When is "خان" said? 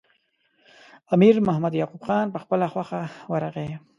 2.07-2.25